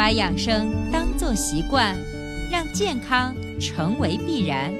[0.00, 1.94] 把养生当作习惯，
[2.50, 4.72] 让健康成为必然。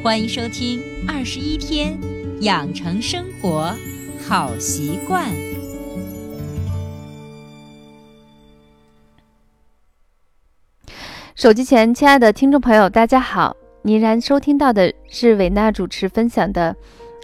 [0.00, 0.78] 欢迎收听
[1.08, 1.98] 《二十一天
[2.42, 3.74] 养成生活
[4.24, 5.28] 好习惯》。
[11.34, 13.56] 手机前，亲爱的听众朋友，大家好！
[13.82, 16.72] 你然收听到的是伟娜主持分享的《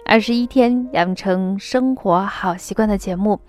[0.05, 3.39] 二十一天养成生活好习惯》的节目。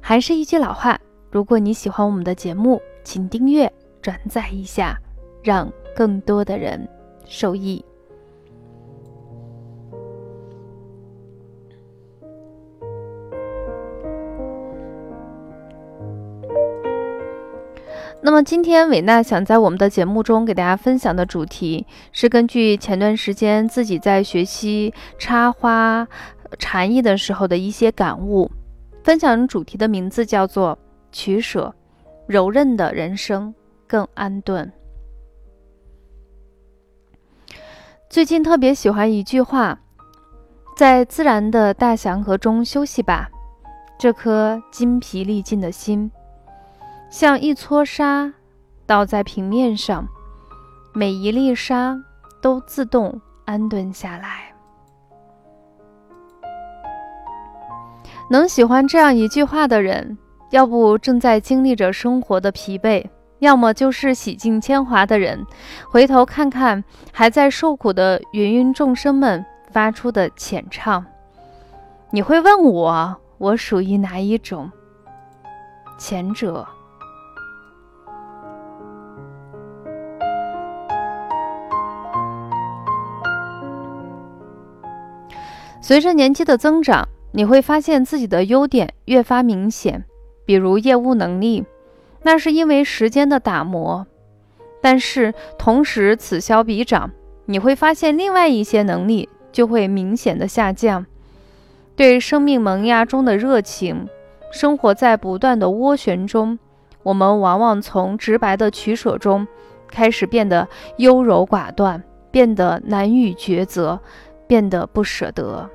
[0.00, 4.98] 还是一句老话，如果你喜欢我们的节目，请订阅、转载一下，
[5.42, 6.88] 让更多的人
[7.26, 7.84] 受益。
[18.20, 26.08] 那么今天伟娜想在我们的节目中给大家分享的主题，是根据前段时间自己在学习插花
[26.58, 28.50] 禅意的时候的一些感悟。
[29.04, 30.76] 分享主题的名字叫做
[31.12, 31.74] “取舍，
[32.26, 33.54] 柔韧的人生
[33.86, 34.70] 更安顿”。
[38.08, 39.78] 最近特别喜欢一句话
[40.76, 43.28] ：“在自然的大祥和中休息吧，
[43.98, 46.10] 这颗筋疲力尽的心。”
[47.10, 48.32] 像一撮沙
[48.86, 50.06] 倒在平面上，
[50.92, 51.98] 每一粒沙
[52.42, 54.52] 都自动安顿下来。
[58.30, 60.18] 能喜欢这样一句话的人，
[60.50, 63.04] 要不正在经历着生活的疲惫，
[63.40, 65.46] 要么就是洗尽铅华的人。
[65.90, 66.82] 回头看看
[67.12, 71.04] 还在受苦的芸芸众生们发出的浅唱，
[72.10, 74.70] 你会问我，我属于哪一种？
[75.98, 76.66] 前者。
[85.80, 90.04] 随着年纪的增长，你会发现自己的优点越发明显，
[90.48, 91.62] 比如业务能力，
[92.22, 94.06] 那是因为时间的打磨。
[94.80, 97.10] 但是同时此消彼长，
[97.44, 101.04] 你会发现另外一些能力就会明显的下降。
[101.94, 104.08] 对生命萌芽中的热情，
[104.50, 106.58] 生活在不断的涡旋中，
[107.02, 109.46] 我们往往从直白的取舍中
[109.90, 110.66] 开始变得
[110.96, 114.00] 优柔寡断，变得难以抉择，
[114.46, 115.68] 变得不舍得。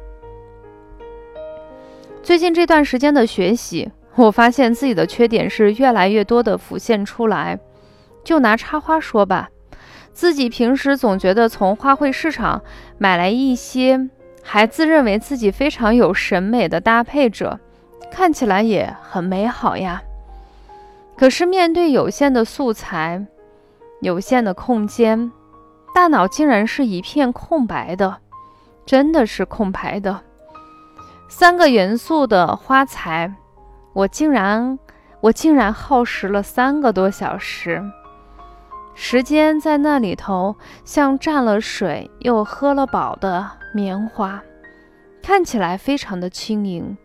[2.24, 7.60] 最近这段时间的学习，我发现自己的缺点是越来越多的浮现出来。
[8.24, 9.50] 就拿插花说吧，
[10.14, 12.62] 自己平时总觉得从花卉市场
[12.98, 14.10] 买来一些，
[14.42, 17.60] 还自认为自己非常有审美的搭配者，
[18.12, 20.02] 看起来也很美好呀。
[21.18, 23.26] 可是面对有限的素材、
[24.00, 25.32] 有限的空间，
[25.94, 28.18] 大脑竟然是一片空白的，
[28.86, 30.22] 真的是空白的。
[31.28, 33.34] 三个元素的花材，
[33.94, 34.78] 我竟然
[35.22, 37.82] 我竟然耗时了三个多小时，
[38.96, 44.44] 时间在那里头像蘸了水又喝了饱的棉花，
[45.22, 46.98] 看起来非常的轻盈，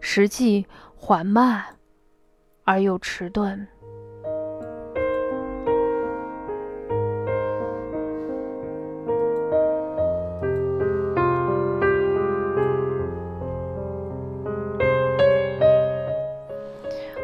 [0.00, 1.62] 实际缓慢
[2.64, 3.68] 而又迟钝。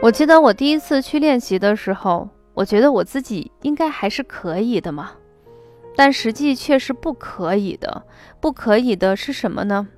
[0.06, 5.10] 我记得我第一次去练习的时候，我觉得我自己应该还是可以的嘛，
[5.96, 8.04] 但实际却是不可以的。
[8.38, 9.88] 不可以的是什么呢？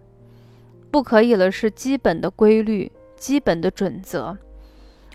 [0.91, 4.39] 不可以的是基本的规律、基本的准则。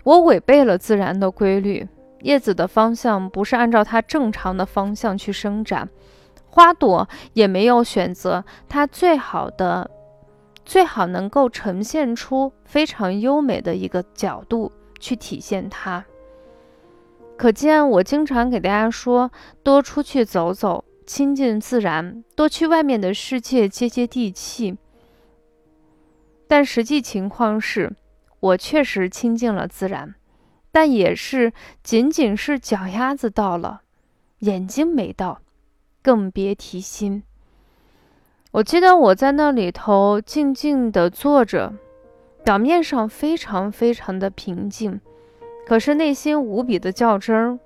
[0.04, 1.88] 我违背了自然的规律，
[2.20, 5.88] 叶子的方向不是按照它正常的方向去生长，
[6.46, 9.90] 花朵也没有选择它最好的、
[10.64, 14.70] 最好能够呈现出非常优美的一个角度。
[15.04, 16.02] 去体现它。
[17.36, 19.30] 可见，我经常给大家说，
[19.62, 24.78] 多出去走走，亲近自然，多去外面的世界接接地气。
[26.48, 27.92] 但实际情况是，
[28.40, 30.14] 我确实亲近了自然，
[30.72, 31.52] 但也是
[31.82, 33.82] 仅仅是脚丫子到了，
[34.38, 35.42] 眼睛没到，
[36.02, 37.24] 更别提心。
[38.52, 41.74] 我记得我在那里头静静地坐着。
[42.44, 45.00] 表面上非常非常的平静，
[45.66, 47.58] 可是内心无比的较真儿，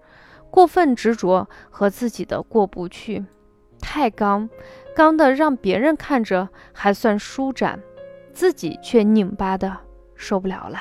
[0.51, 3.25] 过分执着和自己的过不去，
[3.81, 4.49] 太刚，
[4.95, 7.81] 刚的让别人看着还算舒展，
[8.33, 9.77] 自己却拧巴的
[10.15, 10.79] 受不了了。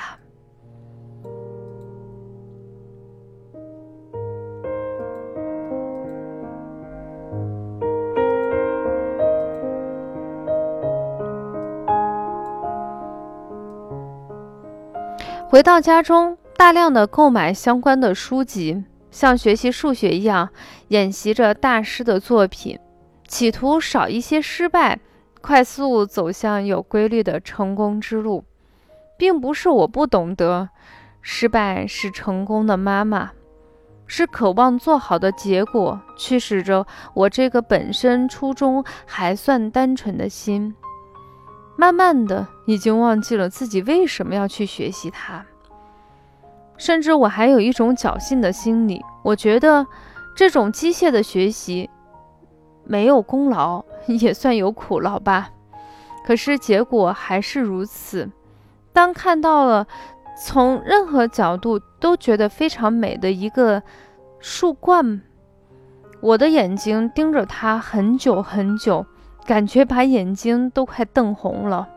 [15.58, 20.48] 回到家中，大量的购买相关的书籍，像学习数学一样
[20.86, 22.78] 演习着大师的作品，
[23.26, 25.00] 企图少一些失败，
[25.40, 28.44] 快速走向有规律的成功之路。
[29.16, 30.68] 并不是我不懂得，
[31.22, 33.32] 失败是成功的妈妈，
[34.06, 40.76] 是渴望做好的结果驱使着我这个本身初衷还算单纯的心。
[41.80, 45.46] 慢慢的，已经忘记了自己为什么要去学习它。
[46.76, 49.86] 甚至我还有一种侥幸的心理，我觉得
[50.34, 51.88] 这种机械的学习
[52.84, 55.50] 没有功劳，也算有苦劳吧。
[56.26, 58.28] 可是结果还是如此。
[58.92, 59.86] 当看到了
[60.44, 63.80] 从任何角度都觉得非常美的一个
[64.40, 65.22] 树冠，
[66.20, 69.06] 我的眼睛盯着它很久很久，
[69.48, 71.88] 感觉把眼睛都快瞪红了。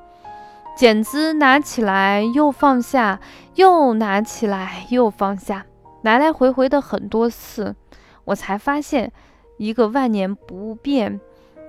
[0.78, 3.20] 剪子拿起来又放下，
[3.56, 5.66] 又拿起来又放下，
[6.02, 7.76] 来来回回的很多次，
[8.24, 9.12] 我才发现
[9.58, 11.20] 一个万年不变，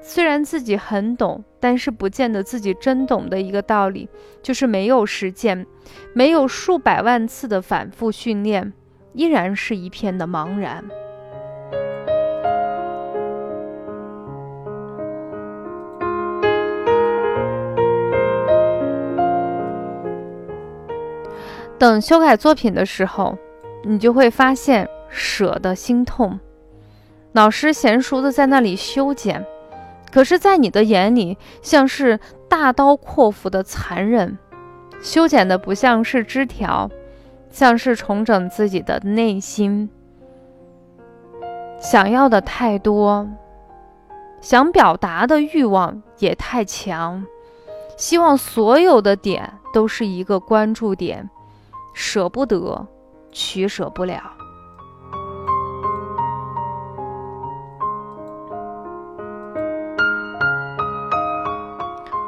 [0.01, 4.09] 虽然自己很懂，但是不见得自己真懂的一个道理，
[4.41, 5.67] 就是没有实践，
[6.15, 8.73] 没有数百万次的反复训练，
[9.15, 10.85] 依然是一片的茫然。
[21.83, 23.37] 等修改作品的时候，
[23.83, 26.39] 你就会发现舍得心痛。
[27.33, 29.45] 老师娴熟的在那里修剪，
[30.13, 34.39] 可是，在你的眼里，像是大刀阔斧的残忍。
[35.01, 36.89] 修剪的不像是枝条，
[37.51, 39.91] 像是重整自己的内心。
[41.81, 43.29] 想要的太多，
[44.41, 47.27] 想表达的欲望也太强，
[47.97, 51.29] 希望所有的点都是一个关注点。
[51.93, 52.87] 舍不得，
[53.31, 54.21] 取舍不了。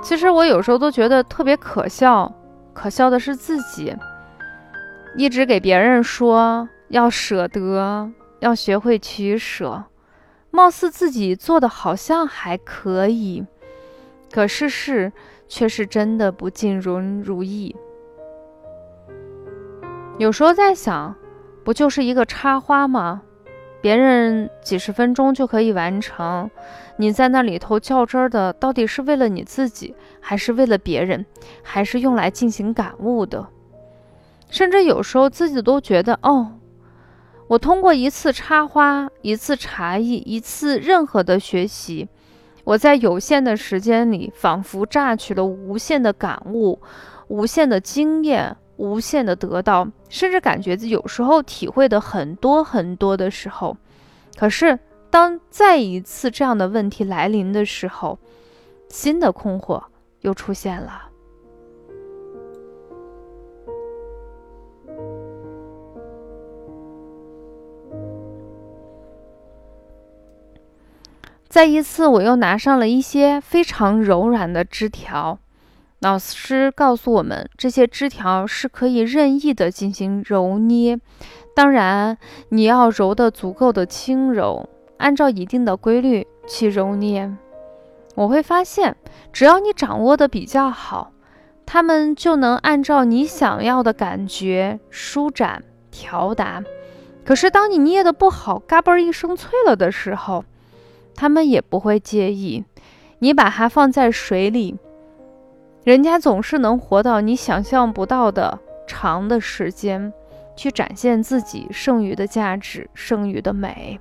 [0.03, 2.31] 其实我有时候都觉得特别可笑，
[2.75, 3.97] 可笑的是自己
[5.17, 9.85] 一直给别人说要舍得，要学会取舍，
[10.51, 13.47] 貌似自己做的好像还可以，
[14.31, 15.11] 可事实
[15.49, 17.75] 却是真的不尽如如意。
[20.17, 21.13] 有时候在想，
[21.65, 23.23] 不就是一个插花吗？
[23.81, 26.49] 别人几十分钟就可以完成，
[26.97, 31.27] 你在那里头较真的，到底是为了你自己，还是为了别人，
[31.63, 33.45] 还是用来进行感悟的？
[34.49, 36.53] 甚至有时候自己都觉得，哦，
[37.49, 42.09] 我通过一次插花，一次茶艺，一次任何的学习，
[42.63, 46.81] 我在有限的时间里，仿佛榨取了无限的感悟，
[47.27, 48.57] 无限的经验。
[48.77, 53.77] 无限的得到，甚至感觉有时候体会的很多很多的时候，
[54.37, 54.79] 可是
[55.11, 58.19] 当再一次这样的问题来临的时候，
[58.89, 59.83] 新的困惑
[60.21, 61.11] 又出现了。
[71.49, 75.39] 再一次，我又拿上了一些非常柔软的枝条。
[76.05, 81.01] 老师告诉我们，这些枝条是可以任意的进行揉捏，
[81.57, 82.19] 当然
[82.51, 84.69] 你要揉的足够的轻柔，
[84.99, 87.35] 按照一定的规律去揉捏。
[88.17, 88.95] 我会发现，
[89.33, 91.11] 只要你掌握的比较好，
[91.65, 96.63] 它们就能按照你想要的感觉舒展调达。
[97.25, 100.45] 可是当你捏的不好，嘎嘣一声脆了的时候，
[101.15, 102.63] 它们也不会介意。
[103.21, 104.77] 你把它放在水里。
[105.85, 110.13] 人家总是能活到你想象不到的长的时间，
[110.57, 114.01] 去展现自己剩余的价值、剩余的美。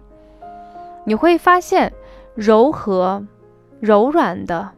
[1.06, 1.92] 你会发现，
[2.36, 3.28] 柔和、
[3.82, 4.72] 柔软的，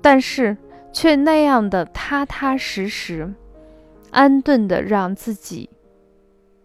[0.00, 0.56] 但是
[0.92, 3.34] 却那样的踏踏实实、
[4.12, 5.68] 安顿的，让自己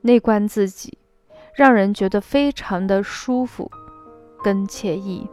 [0.02, 1.00] 内观自己，
[1.56, 3.72] 让人觉得非常的舒服
[4.44, 5.28] 跟惬意。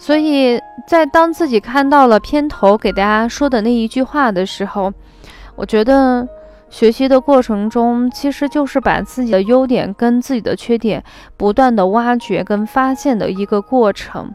[0.00, 4.90] 所以在当自己看到了片头给大家说的那一句话的时候，
[5.56, 6.26] 我觉得
[6.70, 11.04] 学习的过程中，其实就是把自己的优点跟自己的缺点
[11.36, 14.32] 不断的挖掘跟发现的一个过程。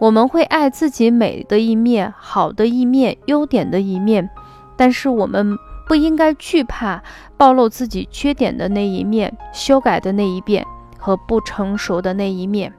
[0.00, 4.28] 我们会爱自己美的一面、好的一面、优点的一面，
[4.76, 5.56] 但是我们
[5.86, 7.00] 不应该惧怕
[7.36, 10.66] 暴露自己缺点的那一面、修改的那一面，
[10.98, 12.72] 和不成熟的那一面，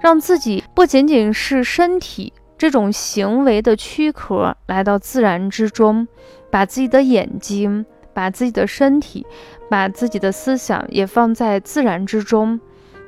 [0.00, 6.06] 让自己不仅仅是身体这种行为的躯壳来到自然之中，
[6.50, 7.84] 把自己的眼睛、
[8.14, 9.26] 把自己的身体、
[9.68, 12.60] 把自己的思想也放在自然之中。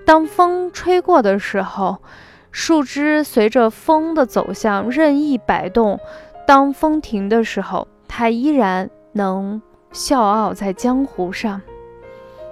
[0.05, 1.99] 当风吹过的时候，
[2.51, 5.99] 树枝随着风的走向任意摆动；
[6.47, 9.61] 当风停的时候，它依然能
[9.93, 11.61] 笑傲在江湖上。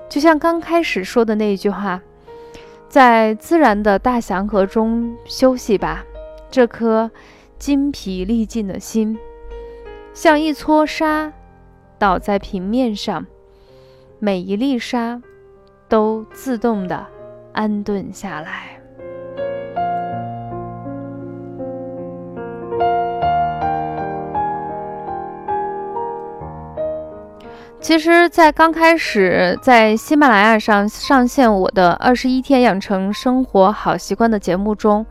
[0.09, 2.01] 就像刚开始说的那一句话，
[2.89, 6.05] 在自然的大祥和中休息吧，
[6.51, 7.11] 这颗
[7.59, 9.19] 精疲力尽的心，
[10.15, 11.33] 像一撮沙
[11.99, 13.27] 倒在平面上，
[14.19, 15.21] 每一粒沙
[15.89, 17.07] 都自动的
[17.53, 18.76] 安顿下来。
[27.87, 35.07] 其实，在刚开始在喜马拉雅上上线我的二十一天养成生活好习惯的节目中，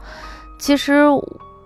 [0.59, 1.05] 其实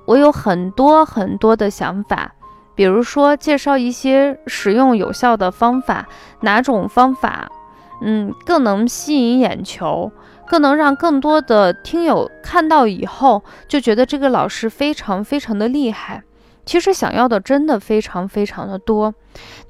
[0.06, 2.32] 我有很多很多的想法，
[2.75, 6.08] 比如说介绍一些实用有效的方法，
[6.42, 7.50] 哪种方法，
[8.04, 10.12] 嗯，更能吸引眼球，
[10.46, 16.22] 更能让更多的听友看到以后就觉得这个老师非常非常的厉害。
[16.70, 19.16] 其实想要的真的非常非常的多，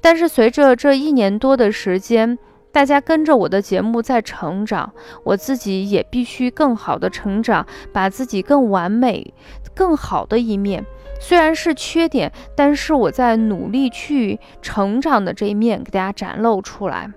[0.02, 2.38] 但是随着这一年多的时间，
[2.72, 4.92] 大家跟着我的节目在成长，
[5.24, 9.32] 我自己也必须更好的成长，把自己更完美、
[9.74, 10.84] 更好的一面，
[11.18, 17.10] 虽然是缺点，但是我在努力去成长的这一面给大家展露出来。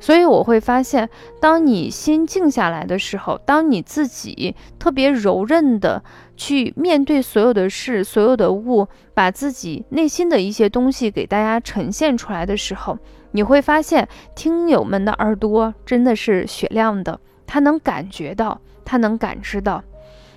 [0.00, 6.02] 所以我会发现，当你心静下来的时候，当你自己特别柔韧的
[6.38, 12.96] 去面对所有的事、所有的物，把自己内心的一些东西给大家呈现出来的时候，
[13.32, 19.82] 你会发现，听友们的耳朵真的是雪亮的，他能感觉到，他能感知到。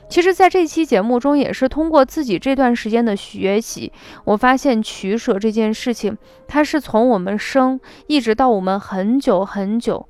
[0.10, 3.94] 其实，在这期节目中，也是通过自己这段时间的学习，
[4.26, 6.18] 我发现取舍这件事情，
[6.48, 10.10] 它是从我们生一直到我们很久很久，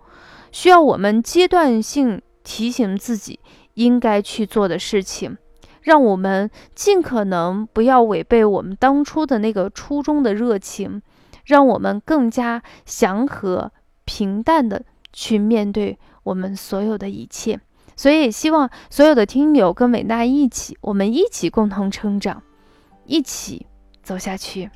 [0.51, 3.39] 需要我们阶段性提醒自己
[3.75, 5.37] 应该去做的事情，
[5.81, 11.01] 让我们尽可能不要违背我们当初的那个初衷的热情，
[11.45, 13.71] 让我们更加祥和
[14.05, 17.59] 平淡的去面对我们所有的一切。
[17.95, 22.41] 所以也希望所有的听友跟伟娜一起，我们一起共同成长，
[23.05, 23.67] 一起
[24.01, 24.69] 走下去。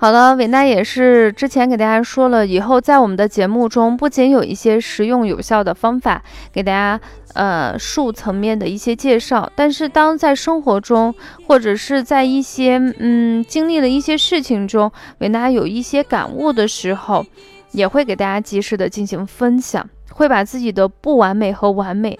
[0.00, 7.00] 好了，伟娜也是之前给大家说了，以后在我们的节目中，不仅有一些实用有效的方法给大家，
[7.34, 11.12] 呃，术层面的一些介绍，但是当在生活中，
[11.48, 14.88] 或者是在一些嗯经历了一些事情中，
[15.18, 17.26] 伟娜有一些感悟的时候，
[17.72, 22.16] 也会给大家及时的进行分享，会把自己的不完美和完美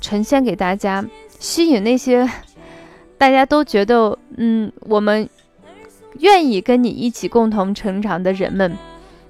[0.00, 1.04] 呈现给大家，
[1.38, 2.26] 吸引那些
[3.18, 5.28] 大家都觉得嗯我们。
[6.20, 8.76] 愿意跟你一起共同成长的人们，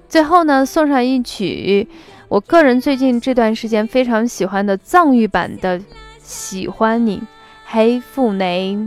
[0.07, 1.87] 最后呢，送上一曲
[2.27, 5.79] 我个人最近这段时间非常喜欢的藏语版的
[6.21, 7.17] 《喜欢你》，
[7.65, 8.77] 黑富雷。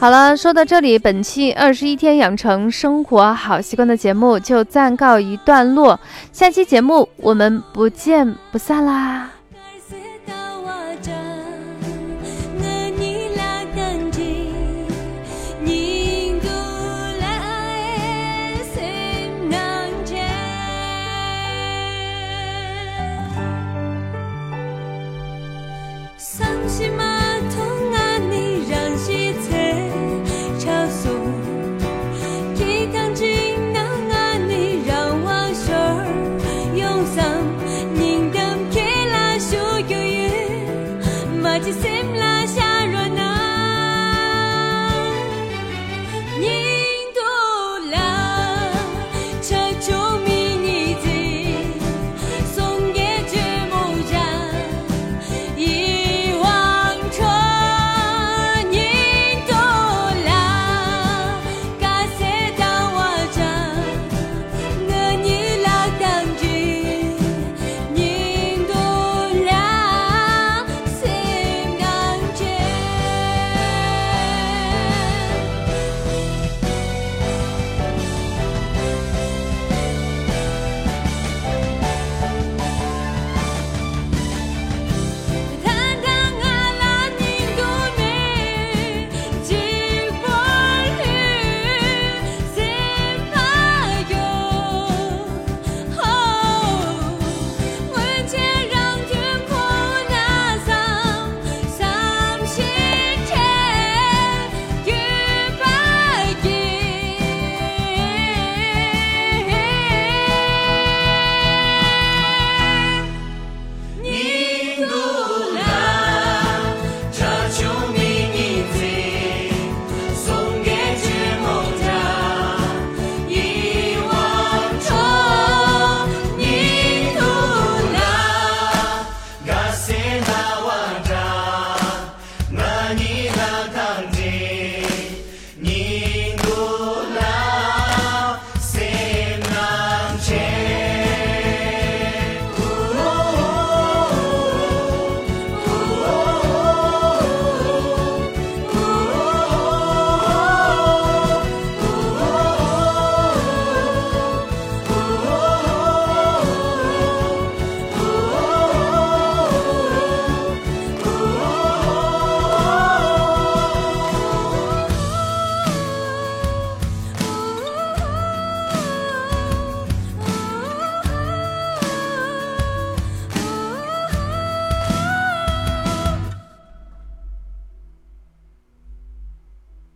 [0.00, 5.98] 好了，说到这里，本期二十一天养成生活好习惯的节目就暂告一段落，
[6.30, 9.33] 下期节目我们不见不散啦！
[26.68, 27.13] 心吗？